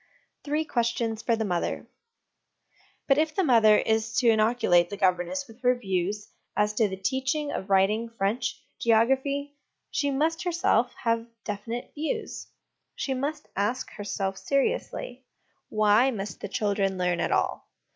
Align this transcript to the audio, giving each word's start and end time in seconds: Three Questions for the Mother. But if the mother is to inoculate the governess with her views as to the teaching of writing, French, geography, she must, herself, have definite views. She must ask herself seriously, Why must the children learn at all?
Three 0.43 0.65
Questions 0.65 1.21
for 1.21 1.35
the 1.35 1.45
Mother. 1.45 1.85
But 3.07 3.19
if 3.19 3.35
the 3.35 3.43
mother 3.43 3.77
is 3.77 4.13
to 4.15 4.31
inoculate 4.31 4.89
the 4.89 4.97
governess 4.97 5.47
with 5.47 5.61
her 5.61 5.75
views 5.75 6.31
as 6.57 6.73
to 6.73 6.87
the 6.89 6.97
teaching 6.97 7.51
of 7.51 7.69
writing, 7.69 8.09
French, 8.09 8.59
geography, 8.79 9.53
she 9.91 10.09
must, 10.09 10.43
herself, 10.43 10.91
have 11.03 11.27
definite 11.43 11.91
views. 11.93 12.47
She 12.95 13.13
must 13.13 13.47
ask 13.55 13.91
herself 13.91 14.39
seriously, 14.39 15.27
Why 15.69 16.09
must 16.09 16.41
the 16.41 16.47
children 16.49 16.97
learn 16.97 17.19
at 17.19 17.31
all? 17.31 17.69